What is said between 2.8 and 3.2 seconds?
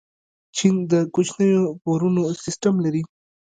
لري.